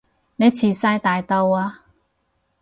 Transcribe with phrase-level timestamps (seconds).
[0.37, 1.85] 你遲哂大到啊